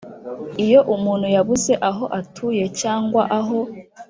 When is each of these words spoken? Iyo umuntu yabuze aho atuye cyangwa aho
Iyo 0.65 0.79
umuntu 0.95 1.27
yabuze 1.35 1.73
aho 1.89 2.05
atuye 2.19 2.63
cyangwa 2.81 3.21
aho 3.39 3.59